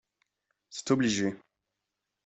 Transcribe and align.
C'est 0.71 0.89
obligé. 0.89 1.35